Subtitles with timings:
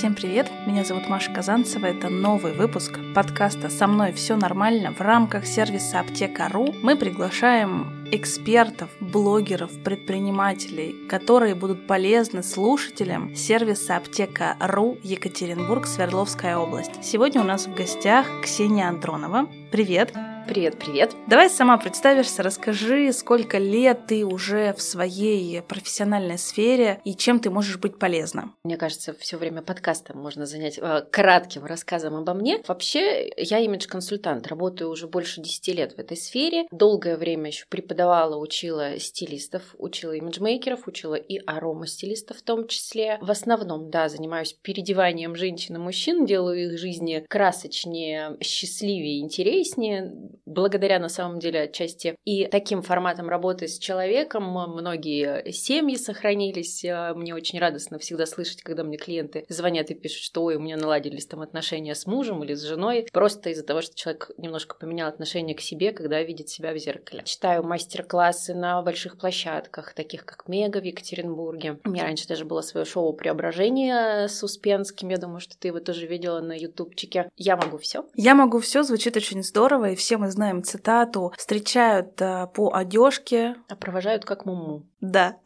[0.00, 0.50] Всем привет!
[0.66, 1.84] Меня зовут Маша Казанцева.
[1.84, 6.74] Это новый выпуск подкаста «Со мной все нормально» в рамках сервиса Аптека.ру.
[6.82, 17.04] Мы приглашаем экспертов, блогеров, предпринимателей, которые будут полезны слушателям сервиса Аптека.ру Екатеринбург, Свердловская область.
[17.04, 19.50] Сегодня у нас в гостях Ксения Андронова.
[19.70, 20.14] Привет!
[20.50, 21.14] Привет, привет.
[21.28, 27.50] Давай сама представишься, расскажи, сколько лет ты уже в своей профессиональной сфере и чем ты
[27.50, 28.52] можешь быть полезна.
[28.64, 32.60] Мне кажется, все время подкаста можно занять э, кратким рассказом обо мне.
[32.66, 36.66] Вообще, я имидж-консультант, работаю уже больше 10 лет в этой сфере.
[36.72, 43.18] Долгое время еще преподавала, учила стилистов, учила имиджмейкеров, учила и арома-стилистов в том числе.
[43.20, 50.12] В основном, да, занимаюсь переодеванием женщин и мужчин, делаю их жизни красочнее, счастливее, интереснее
[50.46, 56.84] благодаря на самом деле отчасти и таким форматом работы с человеком многие семьи сохранились.
[56.84, 60.60] Э, мне очень радостно всегда слышать, когда мне клиенты звонят и пишут, что ой, у
[60.60, 64.76] меня наладились там отношения с мужем или с женой, просто из-за того, что человек немножко
[64.76, 67.22] поменял отношение к себе, когда видит себя в зеркале.
[67.24, 71.78] Читаю мастер-классы на больших площадках, таких как Мега в Екатеринбурге.
[71.84, 75.08] У меня раньше даже было свое шоу «Преображение» с Успенским.
[75.08, 77.30] Я думаю, что ты его тоже видела на ютубчике.
[77.36, 78.06] Я могу все.
[78.14, 83.56] Я могу все звучит очень здорово, и все мы знаем цитату, встречают э, по одежке.
[83.68, 84.86] А провожают как муму.
[85.00, 85.36] Да.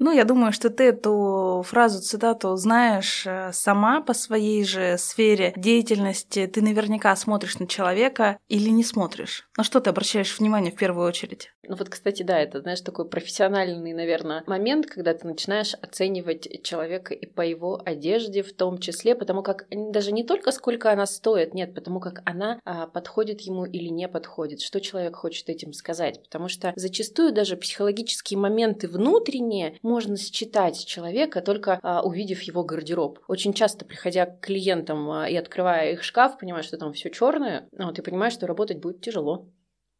[0.00, 5.52] Ну, я думаю, что ты эту фразу, цитату знаешь э, сама по своей же сфере
[5.56, 6.46] деятельности.
[6.46, 9.48] Ты наверняка смотришь на человека или не смотришь.
[9.56, 11.50] На что ты обращаешь внимание в первую очередь?
[11.68, 17.12] Ну вот, кстати, да, это, знаешь, такой профессиональный, наверное, момент, когда ты начинаешь оценивать человека
[17.12, 21.52] и по его одежде в том числе, потому как даже не только сколько она стоит,
[21.52, 26.22] нет, потому как она а, подходит ему или не подходит, что человек хочет этим сказать,
[26.22, 33.20] потому что зачастую даже психологические моменты внутренние можно считать человека, только а, увидев его гардероб.
[33.28, 37.68] Очень часто, приходя к клиентам а, и открывая их шкаф, понимаешь, что там все черное,
[37.72, 39.48] ну, ты понимаешь, что работать будет тяжело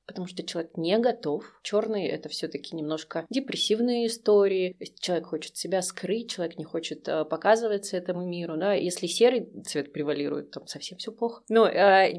[0.06, 1.44] потому что человек не готов.
[1.62, 4.74] Черный это все-таки немножко депрессивные истории.
[4.98, 8.72] Человек хочет себя скрыть, человек не хочет э, показываться этому миру, да.
[8.72, 11.42] Если серый цвет превалирует, то совсем все плохо.
[11.50, 11.70] Но,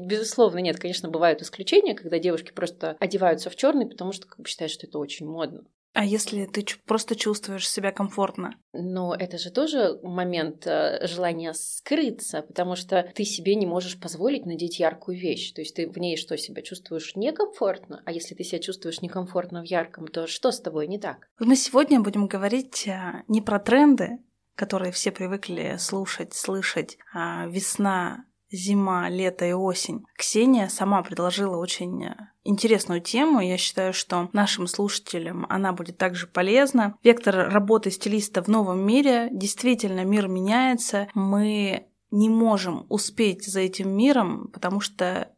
[0.06, 4.48] безусловно, нет, конечно, бывают исключения, когда девушки просто одеваются в черный, потому что как бы,
[4.48, 5.64] считают, что это очень модно.
[5.92, 8.54] А если ты просто чувствуешь себя комфортно?
[8.72, 14.46] Но это же тоже момент э, желания скрыться, потому что ты себе не можешь позволить
[14.46, 15.52] надеть яркую вещь.
[15.52, 18.02] То есть ты в ней что, себя чувствуешь некомфортно?
[18.04, 21.28] А если ты себя чувствуешь некомфортно в ярком, то что с тобой не так?
[21.40, 24.18] Мы сегодня будем говорить э, не про тренды,
[24.54, 26.98] которые все привыкли слушать, слышать.
[27.12, 30.04] А весна зима, лето и осень.
[30.16, 33.40] Ксения сама предложила очень э, интересную тему.
[33.40, 36.96] Я считаю, что нашим слушателям она будет также полезна.
[37.02, 39.28] Вектор работы стилиста в новом мире.
[39.30, 41.08] Действительно, мир меняется.
[41.14, 45.28] Мы не можем успеть за этим миром, потому что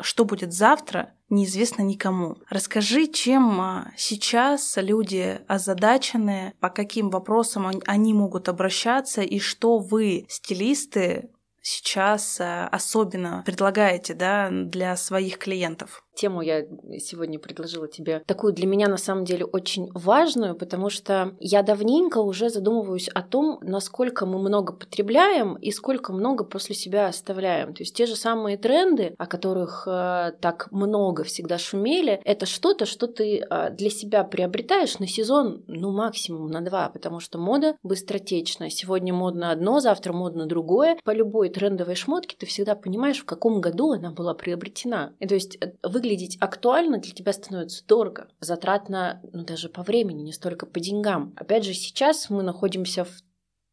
[0.00, 2.36] что будет завтра, неизвестно никому.
[2.50, 10.26] Расскажи, чем э, сейчас люди озадачены, по каким вопросам они могут обращаться и что вы,
[10.28, 11.30] стилисты,
[11.64, 16.03] сейчас э, особенно предлагаете да, для своих клиентов?
[16.14, 16.64] Тему я
[16.98, 22.18] сегодня предложила тебе такую для меня на самом деле очень важную, потому что я давненько
[22.18, 27.74] уже задумываюсь о том, насколько мы много потребляем и сколько много после себя оставляем.
[27.74, 32.86] То есть те же самые тренды, о которых э, так много всегда шумели, это что-то,
[32.86, 37.76] что ты э, для себя приобретаешь на сезон, ну максимум на два, потому что мода
[37.82, 38.70] быстротечная.
[38.70, 40.98] Сегодня модно одно, завтра модно другое.
[41.04, 45.12] По любой трендовой шмотке ты всегда понимаешь, в каком году она была приобретена.
[45.18, 49.82] И то есть э, вы выглядеть актуально для тебя становится дорого, затратно, ну, даже по
[49.82, 51.32] времени, не столько по деньгам.
[51.36, 53.22] Опять же, сейчас мы находимся в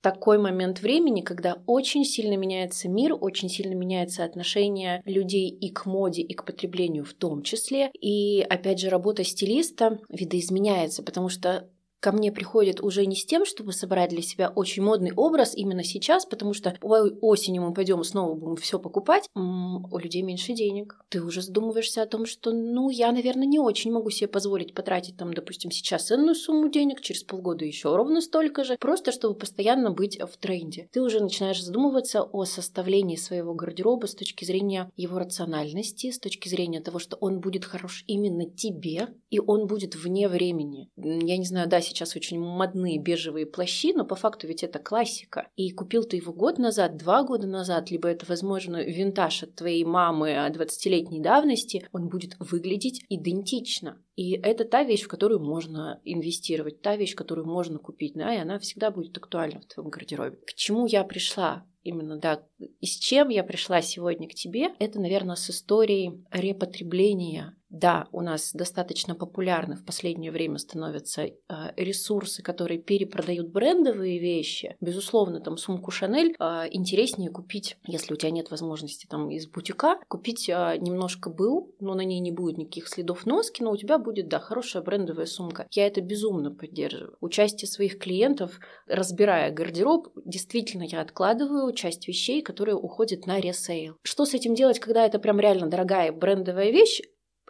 [0.02, 5.86] такой момент времени, когда очень сильно меняется мир, очень сильно меняется отношение людей и к
[5.86, 7.92] моде, и к потреблению в том числе.
[8.00, 11.69] И опять же, работа стилиста видоизменяется, потому что
[12.01, 15.83] ко мне приходит уже не с тем, чтобы собрать для себя очень модный образ именно
[15.83, 20.98] сейчас, потому что осенью мы пойдем снова будем все покупать, м-м, у людей меньше денег.
[21.09, 25.15] Ты уже задумываешься о том, что, ну, я, наверное, не очень могу себе позволить потратить
[25.18, 29.92] там, допустим, сейчас ценную сумму денег, через полгода еще ровно столько же, просто чтобы постоянно
[29.92, 30.89] быть в тренде.
[30.92, 36.50] Ты уже начинаешь задумываться о составлении своего гардероба с точки зрения его рациональности, с точки
[36.50, 40.89] зрения того, что он будет хорош именно тебе, и он будет вне времени.
[40.97, 45.48] Я не знаю, да, сейчас очень модные бежевые плащи, но по факту ведь это классика.
[45.56, 49.84] И купил ты его год назад, два года назад, либо это, возможно, винтаж от твоей
[49.84, 54.02] мамы 20-летней давности, он будет выглядеть идентично.
[54.16, 58.40] И это та вещь, в которую можно инвестировать, та вещь, которую можно купить, да, и
[58.40, 60.38] она всегда будет актуальна в твоем гардеробе.
[60.46, 61.66] К чему я пришла?
[61.84, 67.56] Именно, да, и с чем я пришла сегодня к тебе, это, наверное, с историей репотребления
[67.71, 71.33] да, у нас достаточно популярны в последнее время становятся э,
[71.77, 74.75] ресурсы, которые перепродают брендовые вещи.
[74.81, 80.00] Безусловно, там сумку Шанель э, интереснее купить, если у тебя нет возможности там из бутика,
[80.09, 83.97] купить э, немножко был, но на ней не будет никаких следов носки, но у тебя
[83.97, 85.65] будет, да, хорошая брендовая сумка.
[85.71, 87.15] Я это безумно поддерживаю.
[87.21, 93.95] Участие своих клиентов, разбирая гардероб, действительно я откладываю часть вещей, которые уходят на ресейл.
[94.03, 97.01] Что с этим делать, когда это прям реально дорогая брендовая вещь?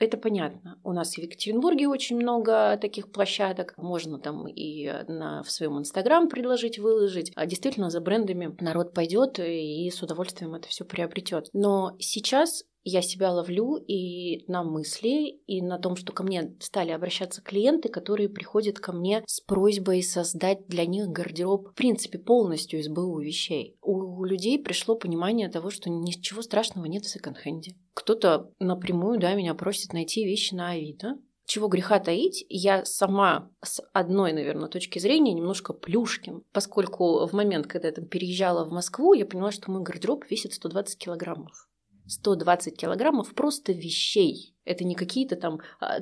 [0.02, 0.80] Это понятно.
[0.84, 3.76] У нас в Екатеринбурге очень много таких площадок.
[3.78, 7.32] Можно там и на, в своем инстаграм предложить, выложить.
[7.36, 11.50] А действительно за брендами народ пойдет и с удовольствием это все приобретет.
[11.54, 16.92] Но сейчас я себя ловлю и на мысли, и на том, что ко мне стали
[16.92, 22.80] обращаться клиенты, которые приходят ко мне с просьбой создать для них гардероб, в принципе, полностью
[22.80, 23.78] из БУ вещей.
[23.82, 27.76] У людей пришло понимание того, что ничего страшного нет в секонд-хенде.
[27.94, 31.18] Кто-то напрямую, да, меня просит найти вещи на Авито,
[31.52, 37.68] чего греха таить, я сама с одной, наверное, точки зрения немножко плюшкин, поскольку в момент,
[37.68, 41.68] когда я там переезжала в Москву, я поняла, что мой гардероб весит 120 килограммов.
[42.12, 44.54] 120 килограммов просто вещей.
[44.64, 46.02] Это не какие-то там а,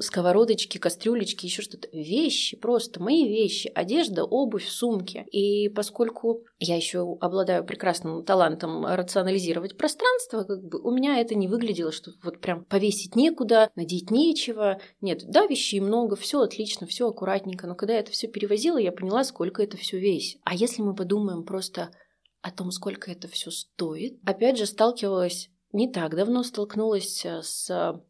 [0.00, 1.88] сковородочки, кастрюлечки, еще что-то.
[1.92, 5.24] Вещи, просто мои вещи, одежда, обувь, сумки.
[5.30, 11.46] И поскольку я еще обладаю прекрасным талантом рационализировать пространство, как бы у меня это не
[11.46, 14.80] выглядело, что вот прям повесить некуда, надеть нечего.
[15.00, 17.68] Нет, да, вещей много, все отлично, все аккуратненько.
[17.68, 20.40] Но когда я это все перевозила, я поняла, сколько это все весит.
[20.44, 21.90] А если мы подумаем просто
[22.42, 24.18] о том, сколько это все стоит.
[24.24, 28.02] Опять же, сталкивалась не так давно, столкнулась э, с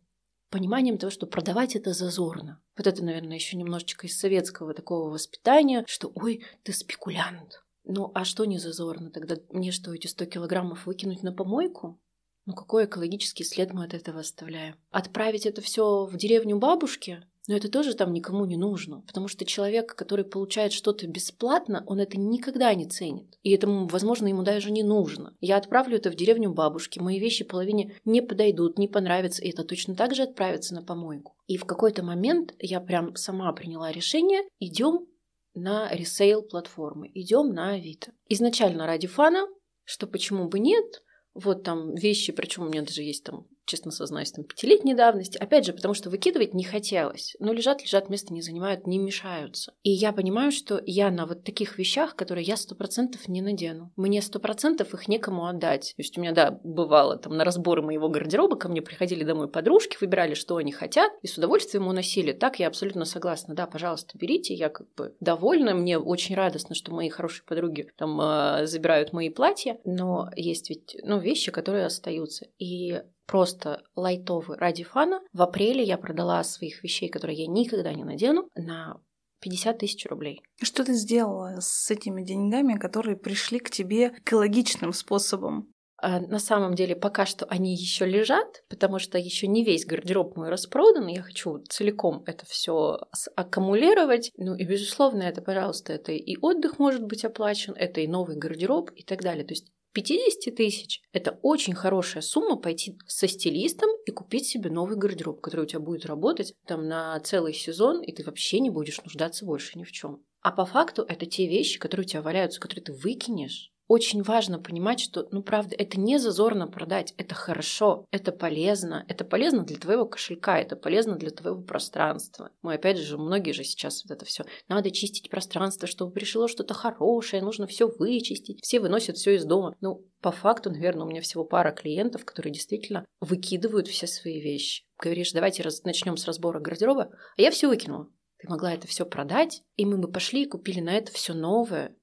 [0.50, 2.60] пониманием того, что продавать это зазорно.
[2.76, 7.64] Вот это, наверное, еще немножечко из советского такого воспитания, что «Ой, ты спекулянт».
[7.84, 9.10] Ну, а что не зазорно?
[9.10, 12.00] Тогда мне что, эти 100 килограммов выкинуть на помойку?
[12.46, 14.76] Ну, какой экологический след мы от этого оставляем?
[14.90, 17.22] Отправить это все в деревню бабушки?
[17.48, 21.98] Но это тоже там никому не нужно, потому что человек, который получает что-то бесплатно, он
[21.98, 23.38] это никогда не ценит.
[23.42, 25.34] И этому, возможно, ему даже не нужно.
[25.40, 29.64] Я отправлю это в деревню бабушки, мои вещи половине не подойдут, не понравятся, и это
[29.64, 31.34] точно так же отправится на помойку.
[31.46, 35.06] И в какой-то момент я прям сама приняла решение, идем
[35.54, 38.12] на ресейл платформы, идем на Авито.
[38.28, 39.46] Изначально ради фана,
[39.84, 41.02] что почему бы нет,
[41.34, 45.38] вот там вещи, причем у меня даже есть там честно сознаюсь, там, пятилетней давности.
[45.38, 47.36] Опять же, потому что выкидывать не хотелось.
[47.38, 49.72] Но лежат, лежат, место не занимают, не мешаются.
[49.82, 53.92] И я понимаю, что я на вот таких вещах, которые я сто процентов не надену.
[53.96, 55.94] Мне сто процентов их некому отдать.
[55.96, 59.48] То есть у меня, да, бывало там на разборы моего гардероба ко мне приходили домой
[59.48, 62.32] подружки, выбирали, что они хотят, и с удовольствием уносили.
[62.32, 63.54] Так я абсолютно согласна.
[63.54, 65.74] Да, пожалуйста, берите, я как бы довольна.
[65.74, 70.96] Мне очень радостно, что мои хорошие подруги там э, забирают мои платья, но есть ведь,
[71.02, 72.46] ну, вещи, которые остаются.
[72.58, 75.20] И просто лайтовый ради фана.
[75.32, 79.00] В апреле я продала своих вещей, которые я никогда не надену, на
[79.40, 80.42] 50 тысяч рублей.
[80.60, 85.72] Что ты сделала с этими деньгами, которые пришли к тебе экологичным способом?
[86.02, 90.36] А, на самом деле пока что они еще лежат, потому что еще не весь гардероб
[90.36, 91.06] мой распродан.
[91.06, 92.98] Я хочу целиком это все
[93.36, 94.32] аккумулировать.
[94.38, 98.90] Ну и безусловно, это, пожалуйста, это и отдых может быть оплачен, это и новый гардероб
[98.96, 99.44] и так далее.
[99.44, 104.96] То есть 50 тысяч– это очень хорошая сумма пойти со стилистом и купить себе новый
[104.96, 109.02] гардероб, который у тебя будет работать там на целый сезон, и ты вообще не будешь
[109.02, 110.24] нуждаться больше ни в чем.
[110.42, 114.60] А по факту это те вещи, которые у тебя валяются, которые ты выкинешь, очень важно
[114.60, 119.78] понимать, что, ну, правда, это не зазорно продать, это хорошо, это полезно, это полезно для
[119.78, 122.52] твоего кошелька, это полезно для твоего пространства.
[122.62, 126.72] Мы, опять же, многие же сейчас вот это все, надо чистить пространство, чтобы пришло что-то
[126.72, 129.74] хорошее, нужно все вычистить, все выносят все из дома.
[129.80, 134.84] Ну, по факту, наверное, у меня всего пара клиентов, которые действительно выкидывают все свои вещи.
[135.02, 135.82] Говоришь, давайте раз...
[135.82, 138.08] начнем с разбора гардероба, а я все выкинула.
[138.38, 141.96] Ты могла это все продать, и мы бы пошли и купили на это все новое,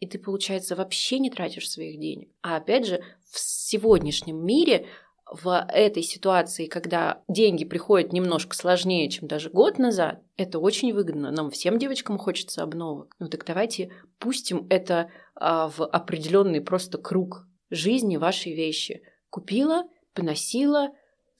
[0.00, 2.30] и ты, получается, вообще не тратишь своих денег.
[2.42, 4.86] А опять же, в сегодняшнем мире
[5.30, 11.30] в этой ситуации, когда деньги приходят немножко сложнее, чем даже год назад, это очень выгодно.
[11.30, 13.14] Нам всем девочкам хочется обновок.
[13.20, 19.02] Ну так давайте пустим это а, в определенный просто круг жизни вашей вещи.
[19.28, 20.90] Купила, поносила,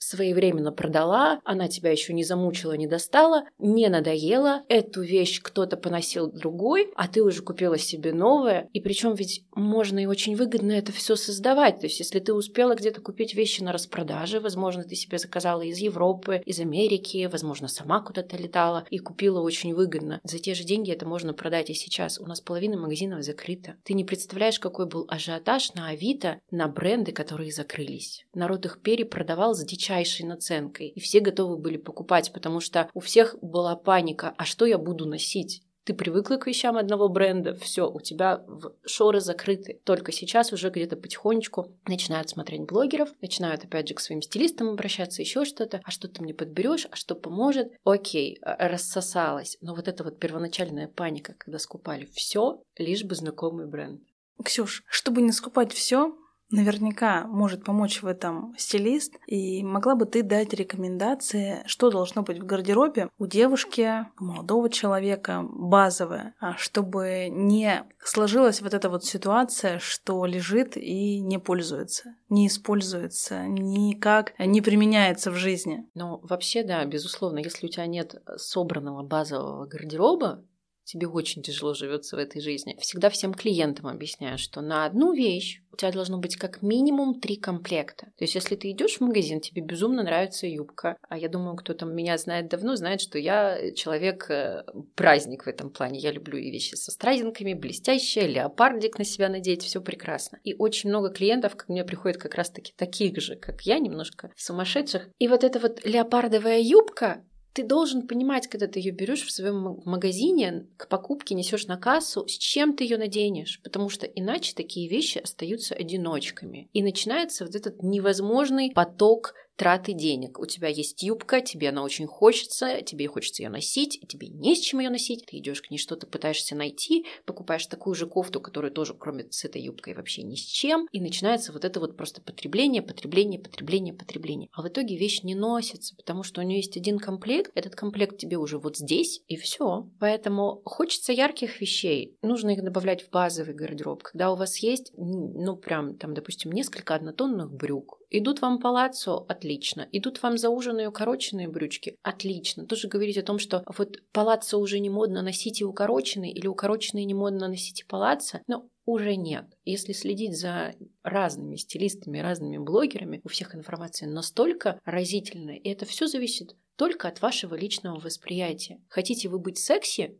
[0.01, 6.31] своевременно продала, она тебя еще не замучила, не достала, не надоела, эту вещь кто-то поносил
[6.31, 8.67] другой, а ты уже купила себе новое.
[8.73, 11.79] И причем ведь можно и очень выгодно это все создавать.
[11.79, 15.77] То есть, если ты успела где-то купить вещи на распродаже, возможно, ты себе заказала из
[15.77, 20.19] Европы, из Америки, возможно, сама куда-то летала и купила очень выгодно.
[20.23, 22.19] За те же деньги это можно продать и сейчас.
[22.19, 23.75] У нас половина магазинов закрыта.
[23.83, 28.25] Ты не представляешь, какой был ажиотаж на Авито на бренды, которые закрылись.
[28.33, 30.87] Народ их перепродавал с дичайшей наценкой.
[30.87, 34.33] И все готовы были покупать, потому что у всех была паника.
[34.37, 35.63] А что я буду носить?
[35.83, 38.45] Ты привыкла к вещам одного бренда, все, у тебя
[38.85, 39.81] шоры закрыты.
[39.83, 45.23] Только сейчас уже где-то потихонечку начинают смотреть блогеров, начинают опять же к своим стилистам обращаться,
[45.23, 45.81] еще что-то.
[45.83, 47.71] А что ты мне подберешь, а что поможет?
[47.83, 49.57] Окей, а, рассосалась.
[49.59, 54.01] Но вот эта вот первоначальная паника, когда скупали все, лишь бы знакомый бренд.
[54.45, 56.15] Ксюш, чтобы не скупать все,
[56.51, 59.17] Наверняка может помочь в этом стилист.
[59.25, 64.69] И могла бы ты дать рекомендации, что должно быть в гардеробе у девушки, у молодого
[64.69, 72.15] человека, базовое, а чтобы не сложилась вот эта вот ситуация, что лежит и не пользуется,
[72.29, 75.87] не используется, никак не применяется в жизни.
[75.93, 80.43] Ну, вообще, да, безусловно, если у тебя нет собранного базового гардероба,
[80.91, 82.77] тебе очень тяжело живется в этой жизни.
[82.79, 87.37] Всегда всем клиентам объясняю, что на одну вещь у тебя должно быть как минимум три
[87.37, 88.07] комплекта.
[88.17, 91.73] То есть, если ты идешь в магазин, тебе безумно нравится юбка, а я думаю, кто
[91.73, 94.63] там меня знает давно, знает, что я человек э,
[94.95, 95.99] праздник в этом плане.
[95.99, 100.39] Я люблю и вещи со стразинками, блестящие, леопардик на себя надеть, все прекрасно.
[100.43, 105.09] И очень много клиентов ко мне приходят как раз-таки таких же, как я, немножко сумасшедших.
[105.19, 109.81] И вот эта вот леопардовая юбка, ты должен понимать, когда ты ее берешь в своем
[109.85, 114.89] магазине, к покупке несешь на кассу, с чем ты ее наденешь, потому что иначе такие
[114.89, 116.69] вещи остаются одиночками.
[116.73, 120.39] И начинается вот этот невозможный поток траты денег.
[120.39, 124.59] У тебя есть юбка, тебе она очень хочется, тебе хочется ее носить, тебе не с
[124.59, 125.27] чем ее носить.
[125.27, 129.45] Ты идешь к ней что-то пытаешься найти, покупаешь такую же кофту, которая тоже, кроме с
[129.45, 130.87] этой юбкой, вообще ни с чем.
[130.91, 134.49] И начинается вот это вот просто потребление, потребление, потребление, потребление.
[134.51, 138.17] А в итоге вещь не носится, потому что у нее есть один комплект, этот комплект
[138.17, 139.87] тебе уже вот здесь, и все.
[139.99, 144.01] Поэтому хочется ярких вещей, нужно их добавлять в базовый гардероб.
[144.01, 149.25] Когда у вас есть, ну, прям там, допустим, несколько однотонных брюк, Идут вам палаццо?
[149.29, 149.87] Отлично.
[149.93, 151.97] Идут вам зауженные укороченные брючки?
[152.03, 152.65] Отлично.
[152.67, 157.05] Тоже говорить о том, что вот палаццо уже не модно носить и укороченные, или укороченные
[157.05, 159.45] не модно носить и палаццо, но уже нет.
[159.63, 166.07] Если следить за разными стилистами, разными блогерами, у всех информация настолько разительная, и это все
[166.07, 168.81] зависит только от вашего личного восприятия.
[168.89, 170.19] Хотите вы быть секси?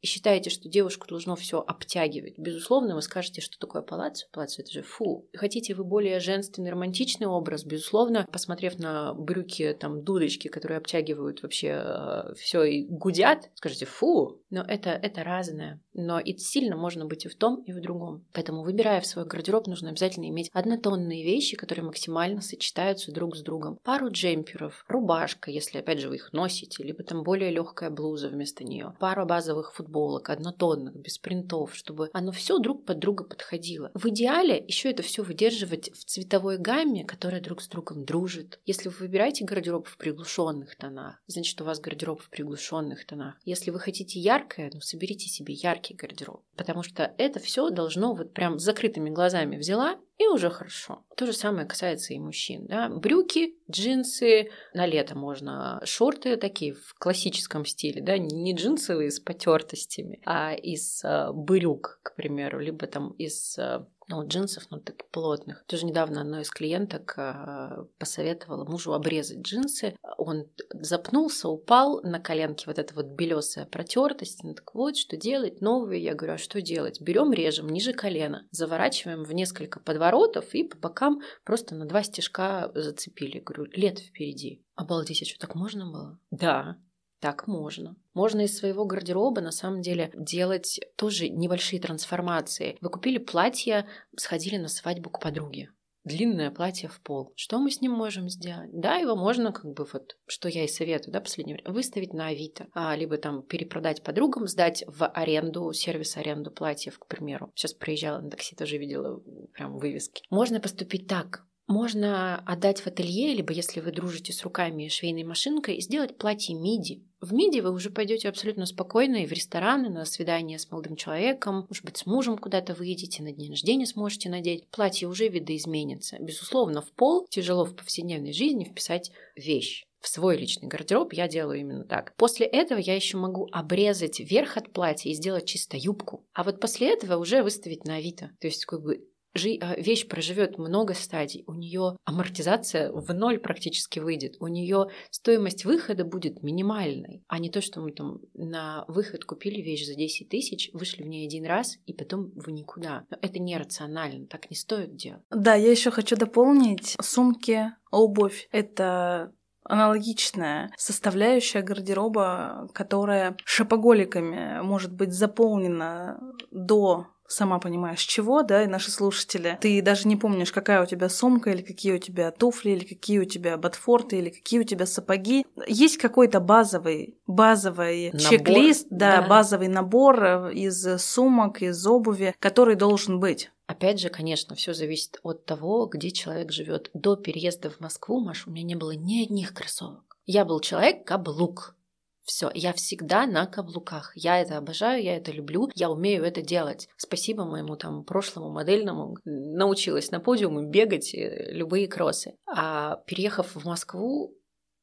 [0.00, 4.26] И считаете, что девушку должно все обтягивать, безусловно, вы скажете, что такое палаццо.
[4.32, 5.28] Палаццо это же фу.
[5.34, 11.82] Хотите вы более женственный, романтичный образ, безусловно, посмотрев на брюки, там, дудочки, которые обтягивают вообще
[11.84, 14.40] э, все и гудят, скажете фу.
[14.50, 15.80] Но это, это разное.
[15.92, 18.24] Но и сильно можно быть и в том, и в другом.
[18.32, 23.42] Поэтому, выбирая в свой гардероб, нужно обязательно иметь однотонные вещи, которые максимально сочетаются друг с
[23.42, 23.78] другом.
[23.84, 28.64] Пару джемперов, рубашка, если, опять же, вы их носите, либо там более легкая блуза вместо
[28.64, 33.90] нее, пару базовых футболок, футболок, однотонных, без принтов, чтобы оно все друг под друга подходило.
[33.94, 38.60] В идеале еще это все выдерживать в цветовой гамме, которая друг с другом дружит.
[38.66, 43.34] Если вы выбираете гардероб в приглушенных тонах, значит у вас гардероб в приглушенных тонах.
[43.44, 48.32] Если вы хотите яркое, ну соберите себе яркий гардероб, потому что это все должно вот
[48.32, 51.02] прям с закрытыми глазами взяла и уже хорошо.
[51.16, 52.66] То же самое касается и мужчин.
[52.66, 52.90] Да?
[52.90, 60.20] Брюки, джинсы, на лето можно шорты такие в классическом стиле, да, не джинсовые с потертостями,
[60.26, 65.64] а из э, брюк, к примеру, либо там из э, ну, джинсов, ну, так плотных.
[65.66, 69.96] Тоже недавно одной из клиенток э, посоветовала мужу обрезать джинсы.
[70.18, 74.42] Он запнулся, упал на коленке, вот эта вот белесая протертость.
[74.42, 75.60] Ну, так вот, что делать?
[75.60, 76.02] Новые.
[76.02, 77.00] Я говорю, а что делать?
[77.00, 82.72] Берем, режем ниже колена, заворачиваем в несколько подворотов и по бокам просто на два стежка
[82.74, 83.38] зацепили.
[83.38, 84.64] говорю, лет впереди.
[84.74, 86.18] Обалдеть, а что так можно было?
[86.30, 86.78] Да,
[87.20, 87.96] так можно.
[88.14, 92.76] Можно из своего гардероба на самом деле делать тоже небольшие трансформации.
[92.80, 93.86] Вы купили платье,
[94.16, 95.70] сходили на свадьбу к подруге.
[96.02, 97.32] Длинное платье в пол.
[97.36, 98.70] Что мы с ним можем сделать?
[98.72, 102.28] Да, его можно как бы вот, что я и советую, да, последнее время, выставить на
[102.28, 107.52] Авито, а, либо там перепродать подругам, сдать в аренду, сервис аренду платьев, к примеру.
[107.54, 109.22] Сейчас проезжала на такси, тоже видела
[109.52, 110.22] прям вывески.
[110.30, 115.24] Можно поступить так можно отдать в ателье, либо если вы дружите с руками и швейной
[115.24, 117.02] машинкой, сделать платье миди.
[117.20, 121.66] В миди вы уже пойдете абсолютно спокойно и в рестораны, на свидание с молодым человеком,
[121.68, 124.66] может быть, с мужем куда-то выйдете, на день рождения сможете надеть.
[124.68, 126.18] Платье уже видоизменится.
[126.18, 131.60] Безусловно, в пол тяжело в повседневной жизни вписать вещь в свой личный гардероб я делаю
[131.60, 132.14] именно так.
[132.16, 136.24] После этого я еще могу обрезать верх от платья и сделать чисто юбку.
[136.32, 138.30] А вот после этого уже выставить на Авито.
[138.40, 144.36] То есть как бы вещь проживет много стадий, у нее амортизация в ноль практически выйдет,
[144.40, 149.60] у нее стоимость выхода будет минимальной, а не то, что мы там на выход купили
[149.60, 153.04] вещь за 10 тысяч, вышли в ней один раз и потом в никуда.
[153.10, 155.22] Но это нерационально, так не стоит делать.
[155.30, 158.48] Да, я еще хочу дополнить сумки, обувь.
[158.52, 159.32] Это
[159.64, 166.20] аналогичная составляющая гардероба, которая шопоголиками может быть заполнена
[166.50, 169.58] до сама понимаешь, чего, да, и наши слушатели.
[169.60, 173.20] Ты даже не помнишь, какая у тебя сумка, или какие у тебя туфли, или какие
[173.20, 175.46] у тебя ботфорты, или какие у тебя сапоги.
[175.66, 182.74] Есть какой-то базовый, базовый чек-лист, да, да, базовый набор э, из сумок, из обуви, который
[182.74, 183.50] должен быть.
[183.66, 186.90] Опять же, конечно, все зависит от того, где человек живет.
[186.92, 190.18] До переезда в Москву, Маш, у меня не было ни одних кроссовок.
[190.26, 191.76] Я был человек каблук.
[192.24, 194.12] Все, я всегда на каблуках.
[194.14, 196.88] Я это обожаю, я это люблю, я умею это делать.
[196.96, 199.16] Спасибо моему там прошлому модельному.
[199.24, 202.34] Научилась на подиуме бегать э, любые кроссы.
[202.46, 204.34] А переехав в Москву,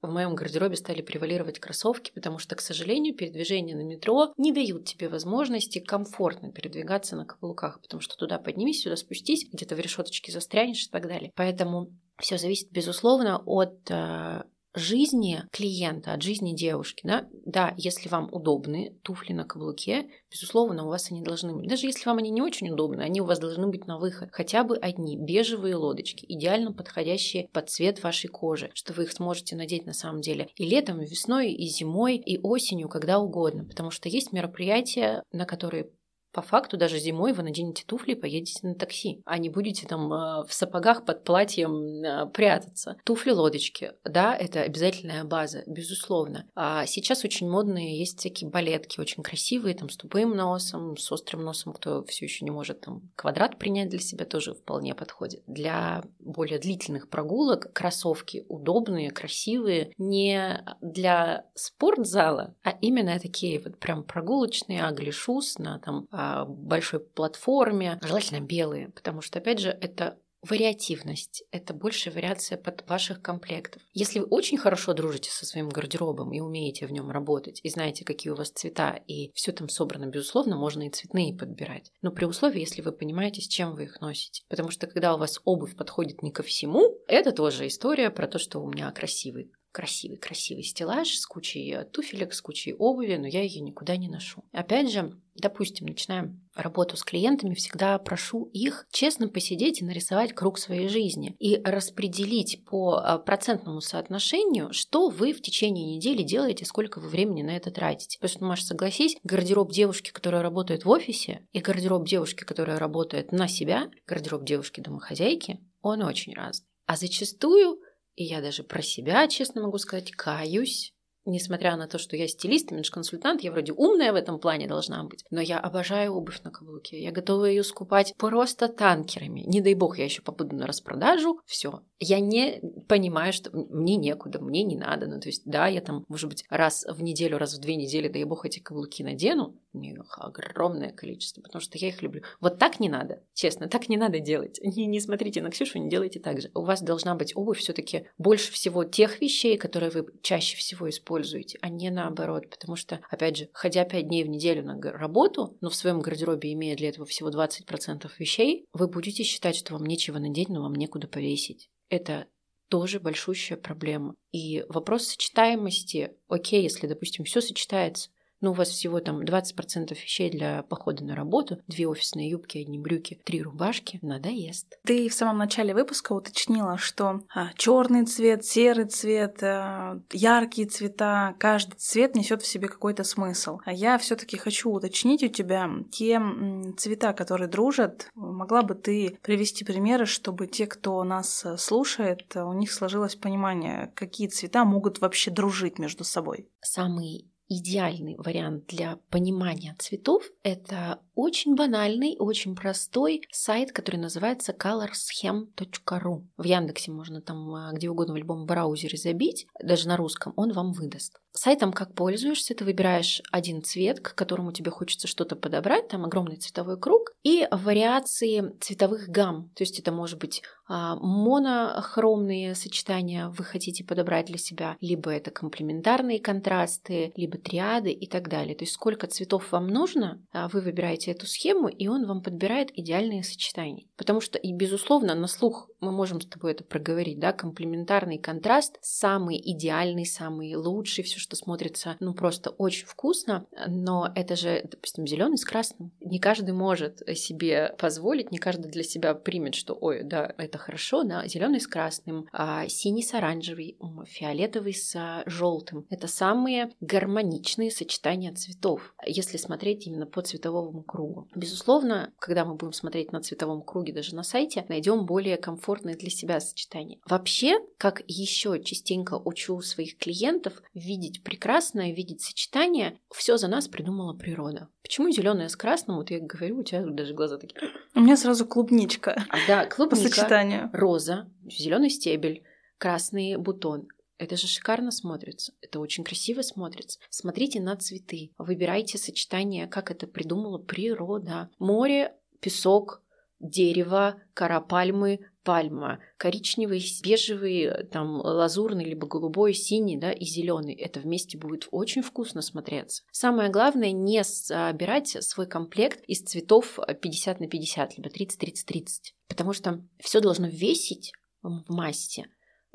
[0.02, 4.86] в моем гардеробе стали превалировать кроссовки, потому что, к сожалению, передвижения на метро не дают
[4.86, 10.32] тебе возможности комфортно передвигаться на каблуках, потому что туда поднимись, сюда спустись, где-то в решеточке
[10.32, 11.32] застрянешь и так далее.
[11.36, 11.90] Поэтому
[12.20, 14.44] все зависит, безусловно, от э,
[14.78, 17.02] жизни клиента, от жизни девушки.
[17.04, 17.28] Да?
[17.46, 21.70] да, если вам удобны туфли на каблуке, безусловно, у вас они должны быть.
[21.70, 24.30] Даже если вам они не очень удобны, они у вас должны быть на выход.
[24.32, 29.56] Хотя бы одни бежевые лодочки, идеально подходящие под цвет вашей кожи, что вы их сможете
[29.56, 33.66] надеть на самом деле и летом, и весной, и зимой, и осенью, когда угодно.
[33.66, 35.90] Потому что есть мероприятия, на которые
[36.32, 40.12] по факту даже зимой вы наденете туфли и поедете на такси, а не будете там
[40.14, 42.98] э, в сапогах под платьем э, прятаться.
[43.04, 46.48] Туфли-лодочки, да, это обязательная база, безусловно.
[46.56, 51.44] А сейчас очень модные есть всякие балетки, очень красивые, там с тупым носом, с острым
[51.44, 55.44] носом, кто все еще не может там квадрат принять для себя, тоже вполне подходит.
[55.48, 64.04] Для более длительных прогулок кроссовки удобные, красивые, не для спортзала, а именно такие вот прям
[64.04, 66.08] прогулочные, аглишус на там
[66.46, 73.22] большой платформе, желательно белые, потому что, опять же, это вариативность, это больше вариация под ваших
[73.22, 73.82] комплектов.
[73.94, 78.06] Если вы очень хорошо дружите со своим гардеробом и умеете в нем работать, и знаете,
[78.06, 81.92] какие у вас цвета, и все там собрано, безусловно, можно и цветные подбирать.
[82.02, 84.44] Но при условии, если вы понимаете, с чем вы их носите.
[84.48, 88.40] Потому что когда у вас обувь подходит не ко всему, это тоже история про то,
[88.40, 93.62] что у меня красивый красивый-красивый стеллаж с кучей туфелек, с кучей обуви, но я ее
[93.62, 94.44] никуда не ношу.
[94.52, 100.58] Опять же, допустим, начинаем работу с клиентами, всегда прошу их честно посидеть и нарисовать круг
[100.58, 107.00] своей жизни и распределить по э, процентному соотношению, что вы в течение недели делаете, сколько
[107.00, 108.18] вы времени на это тратите.
[108.20, 113.32] Потому что, Маша, согласись, гардероб девушки, которая работает в офисе, и гардероб девушки, которая работает
[113.32, 116.66] на себя, гардероб девушки-домохозяйки, он очень разный.
[116.88, 117.77] А зачастую
[118.18, 120.94] и я даже про себя, честно могу сказать, каюсь
[121.28, 125.26] несмотря на то, что я стилист, имидж-консультант, я вроде умная в этом плане должна быть,
[125.30, 127.00] но я обожаю обувь на каблуке.
[127.02, 129.42] Я готова ее скупать просто танкерами.
[129.42, 131.40] Не дай бог, я еще попаду на распродажу.
[131.46, 131.82] Все.
[132.00, 135.08] Я не понимаю, что мне некуда, мне не надо.
[135.08, 138.08] Ну, то есть, да, я там, может быть, раз в неделю, раз в две недели,
[138.08, 139.56] дай бог, эти каблуки надену.
[139.74, 142.24] У них огромное количество, потому что я их люблю.
[142.40, 144.60] Вот так не надо, честно, так не надо делать.
[144.64, 146.50] Не, не смотрите на Ксюшу, не делайте так же.
[146.56, 151.58] У вас должна быть обувь все-таки больше всего тех вещей, которые вы чаще всего используете
[151.62, 152.50] а не наоборот.
[152.50, 156.54] Потому что, опять же, ходя 5 дней в неделю на работу, но в своем гардеробе
[156.54, 160.76] имея для этого всего 20% вещей, вы будете считать, что вам нечего надеть, но вам
[160.76, 161.70] некуда повесить.
[161.90, 162.28] Это
[162.70, 164.16] тоже большущая проблема.
[164.32, 168.10] И вопрос сочетаемости, окей, если, допустим, все сочетается,
[168.42, 172.78] ну, у вас всего там 20% вещей для похода на работу, две офисные юбки, одни
[172.78, 174.78] брюки, три рубашки, надоест.
[174.86, 181.36] Ты в самом начале выпуска уточнила, что а, черный цвет, серый цвет, а, яркие цвета,
[181.40, 183.60] каждый цвет несет в себе какой-то смысл.
[183.66, 188.10] А я все-таки хочу уточнить у тебя те м, цвета, которые дружат.
[188.14, 194.28] Могла бы ты привести примеры, чтобы те, кто нас слушает, у них сложилось понимание, какие
[194.28, 196.50] цвета могут вообще дружить между собой?
[196.62, 206.26] Самый идеальный вариант для понимания цветов– это очень банальный, очень простой сайт, который называется colorschem.ru.
[206.38, 210.52] В Яндексе можно там а, где угодно в любом браузере забить, даже на русском, он
[210.52, 211.20] вам выдаст.
[211.32, 216.38] Сайтом как пользуешься, ты выбираешь один цвет, к которому тебе хочется что-то подобрать, там огромный
[216.38, 219.52] цветовой круг, и вариации цветовых гамм.
[219.56, 225.32] То есть это может быть а, монохромные сочетания вы хотите подобрать для себя, либо это
[225.32, 228.56] комплементарные контрасты, либо триады и так далее.
[228.56, 232.70] То есть сколько цветов вам нужно, а, вы выбираете эту схему, и он вам подбирает
[232.74, 233.86] идеальные сочетания.
[233.96, 238.78] Потому что, и безусловно, на слух мы можем с тобой это проговорить, да, комплементарный контраст
[238.82, 245.06] самый идеальный, самый лучший, все, что смотрится, ну, просто очень вкусно, но это же, допустим,
[245.06, 245.92] зеленый с красным.
[246.02, 251.04] Не каждый может себе позволить, не каждый для себя примет, что, ой, да, это хорошо,
[251.04, 255.86] да, зеленый с красным, а синий с оранжевый, фиолетовый с желтым.
[255.90, 261.28] Это самые гармоничные сочетания цветов, если смотреть именно по цветовому кругу.
[261.36, 265.96] Безусловно, когда мы будем смотреть на цветовом круге даже на сайте, найдем более комфортные комфортное
[265.96, 267.00] для себя сочетание.
[267.06, 274.14] Вообще, как еще частенько учу своих клиентов, видеть прекрасное, видеть сочетание, все за нас придумала
[274.14, 274.70] природа.
[274.82, 275.98] Почему зеленое с красным?
[275.98, 277.60] Вот я говорю, у тебя даже глаза такие.
[277.96, 279.26] У меня сразу клубничка.
[279.30, 280.70] А, да, клубника, по сочетанию.
[280.72, 282.44] роза, зеленый стебель,
[282.78, 283.90] красный бутон.
[284.20, 285.52] Это же шикарно смотрится.
[285.62, 287.00] Это очень красиво смотрится.
[287.10, 288.32] Смотрите на цветы.
[288.38, 291.50] Выбирайте сочетание, как это придумала природа.
[291.60, 293.02] Море, песок,
[293.40, 300.74] дерево, кора пальмы, пальма, коричневый, бежевый, там лазурный, либо голубой, синий, да, и зеленый.
[300.74, 303.04] Это вместе будет очень вкусно смотреться.
[303.14, 308.88] Самое главное не собирать свой комплект из цветов 50 на 50, либо 30-30-30,
[309.30, 312.26] потому что все должно весить в массе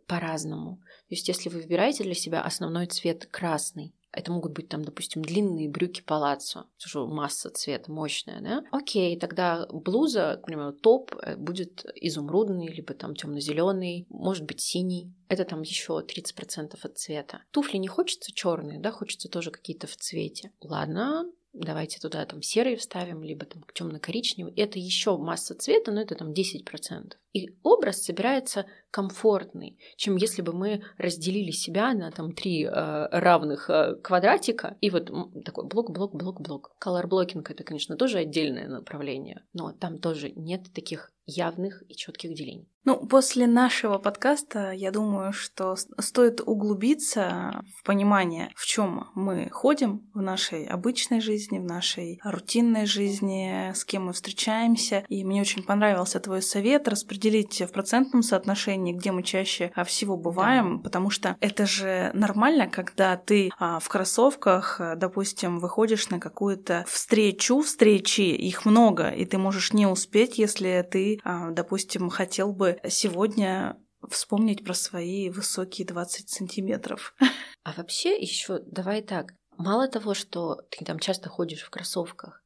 [0.06, 0.76] по-разному.
[1.08, 5.22] То есть, если вы выбираете для себя основной цвет красный, это могут быть там, допустим,
[5.22, 8.64] длинные брюки палаццо, что масса цвета мощная, да?
[8.70, 15.12] Окей, тогда блуза, к примеру, топ э, будет изумрудный, либо там темно-зеленый, может быть синий.
[15.28, 17.42] Это там еще 30% от цвета.
[17.50, 20.52] Туфли не хочется черные, да, хочется тоже какие-то в цвете.
[20.60, 24.54] Ладно, давайте туда там серый вставим, либо там темно-коричневый.
[24.54, 27.12] Это еще масса цвета, но это там 10%.
[27.32, 33.70] И образ собирается комфортный, чем если бы мы разделили себя на там три э, равных
[33.70, 35.10] э, квадратика и вот
[35.44, 36.72] такой блок, блок, блок, блок.
[36.82, 42.34] Color blocking это, конечно, тоже отдельное направление, но там тоже нет таких явных и четких
[42.34, 42.68] делений.
[42.84, 50.10] Ну, после нашего подкаста, я думаю, что стоит углубиться в понимание, в чем мы ходим
[50.14, 55.04] в нашей обычной жизни, в нашей рутинной жизни, с кем мы встречаемся.
[55.08, 60.16] И мне очень понравился твой совет распределить в процентном соотношении, где мы чаще а, всего
[60.16, 60.82] бываем, да.
[60.82, 67.60] потому что это же нормально, когда ты а, в кроссовках, допустим, выходишь на какую-то встречу,
[67.60, 73.78] встречи, их много, и ты можешь не успеть, если ты, а, допустим, хотел бы сегодня
[74.08, 77.14] вспомнить про свои высокие 20 сантиметров.
[77.64, 79.34] А вообще еще давай так.
[79.56, 82.42] Мало того, что ты там часто ходишь в кроссовках,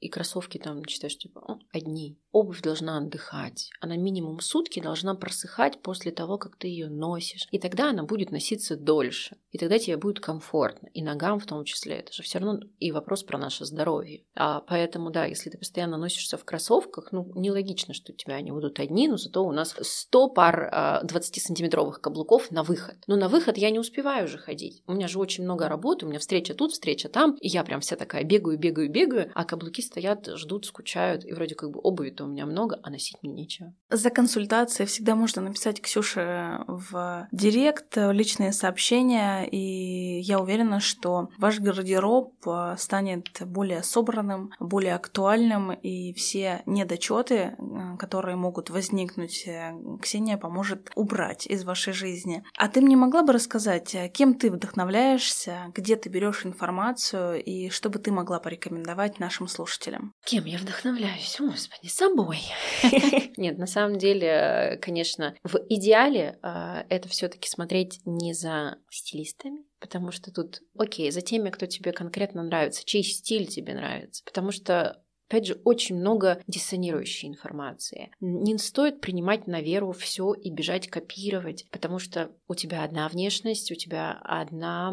[0.00, 3.70] и кроссовки там считаешь, типа, одни обувь должна отдыхать.
[3.80, 7.46] Она минимум сутки должна просыхать после того, как ты ее носишь.
[7.50, 9.36] И тогда она будет носиться дольше.
[9.50, 10.88] И тогда тебе будет комфортно.
[10.92, 11.96] И ногам в том числе.
[11.96, 14.24] Это же все равно и вопрос про наше здоровье.
[14.34, 18.52] А поэтому, да, если ты постоянно носишься в кроссовках, ну, нелогично, что у тебя они
[18.52, 22.96] будут одни, но зато у нас 100 пар 20-сантиметровых а, каблуков на выход.
[23.06, 24.82] Но на выход я не успеваю уже ходить.
[24.86, 27.80] У меня же очень много работы, у меня встреча тут, встреча там, и я прям
[27.80, 32.10] вся такая бегаю, бегаю, бегаю, а каблуки стоят, ждут, скучают, и вроде как бы обуви
[32.18, 33.72] то у меня много, а носить мне нечего.
[33.90, 41.60] За консультацией всегда можно написать Ксюше в директ личные сообщения, и я уверена, что ваш
[41.60, 49.72] гардероб э, станет более собранным, более актуальным, и все недочеты, э, которые могут возникнуть, э,
[50.02, 52.42] Ксения поможет убрать из вашей жизни.
[52.56, 57.90] А ты мне могла бы рассказать, кем ты вдохновляешься, где ты берешь информацию, и что
[57.90, 60.12] бы ты могла порекомендовать нашим слушателям?
[60.24, 61.36] Кем я вдохновляюсь?
[61.38, 62.38] Господи, сам собой.
[63.36, 70.10] Нет, на самом деле, конечно, в идеале а, это все-таки смотреть не за стилистами, потому
[70.10, 75.02] что тут, окей, за теми, кто тебе конкретно нравится, чей стиль тебе нравится, потому что
[75.30, 78.10] Опять же, очень много диссонирующей информации.
[78.18, 83.70] Не стоит принимать на веру все и бежать копировать, потому что у тебя одна внешность,
[83.70, 84.90] у тебя одна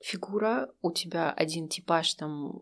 [0.00, 2.60] фигура, у тебя один типаж там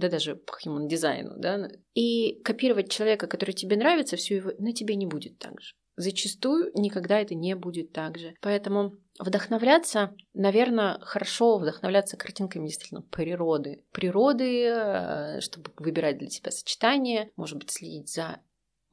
[0.00, 4.72] да даже по human дизайну, да, и копировать человека, который тебе нравится, все его на
[4.72, 5.74] тебе не будет так же.
[5.96, 8.34] зачастую никогда это не будет так же.
[8.40, 13.84] Поэтому Вдохновляться, наверное, хорошо вдохновляться картинками действительно природы.
[13.92, 18.40] Природы, э, чтобы выбирать для себя сочетание, может быть, следить за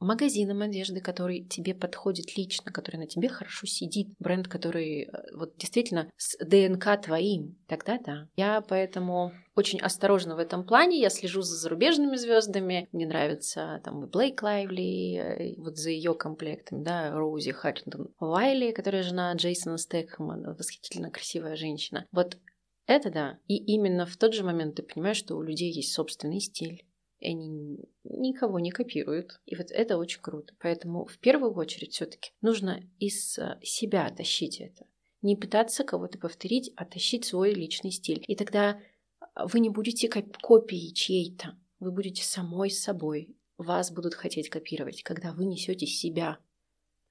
[0.04, 5.56] магазином одежды, который тебе подходит лично, который на тебе хорошо сидит, бренд, который э, вот
[5.56, 8.28] действительно с ДНК твоим, тогда да.
[8.36, 11.00] Я поэтому очень осторожна в этом плане.
[11.00, 12.88] Я слежу за зарубежными звездами.
[12.92, 19.32] Мне нравится там Блейк Лайвли, вот за ее комплектами, да, Роузи Харрингтон Вайли, которая жена
[19.34, 22.06] Джейсона Стэкхэма, восхитительно красивая женщина.
[22.12, 22.38] Вот
[22.86, 23.38] это да.
[23.48, 26.84] И именно в тот же момент ты понимаешь, что у людей есть собственный стиль
[27.20, 29.40] и они никого не копируют.
[29.46, 30.54] И вот это очень круто.
[30.60, 34.86] Поэтому в первую очередь все-таки нужно из э, себя тащить это.
[35.22, 38.24] Не пытаться кого-то повторить, а тащить свой личный стиль.
[38.26, 38.80] И тогда
[39.34, 43.36] вы не будете копией чьей-то, вы будете самой собой.
[43.56, 46.38] Вас будут хотеть копировать, когда вы несете себя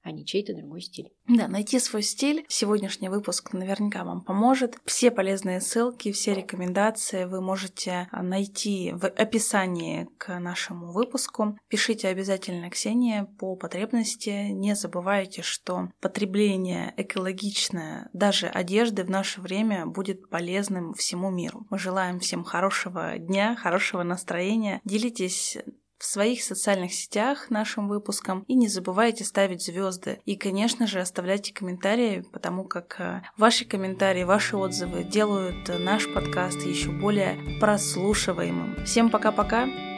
[0.02, 1.12] а не чей-то другой стиль.
[1.26, 2.44] Да, найти свой стиль.
[2.48, 4.76] Сегодняшний выпуск наверняка вам поможет.
[4.84, 11.58] Все полезные ссылки, все рекомендации вы можете а, найти в описании к нашему выпуску.
[11.68, 14.48] Пишите обязательно Ксения по потребности.
[14.50, 21.66] Не забывайте, что потребление экологичное даже одежды в наше время будет полезным всему миру.
[21.70, 24.80] Мы желаем всем хорошего дня, хорошего настроения.
[24.84, 25.58] Делитесь
[25.98, 28.44] в своих социальных сетях нашим выпускам.
[28.48, 30.20] И не забывайте ставить звезды.
[30.24, 36.62] И, конечно же, оставляйте комментарии, потому как э, ваши комментарии, ваши отзывы делают наш подкаст
[36.62, 38.84] еще более прослушиваемым.
[38.84, 39.97] Всем пока-пока!